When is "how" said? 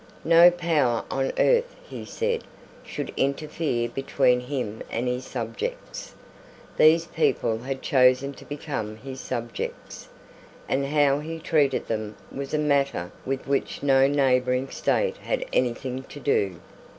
10.87-11.19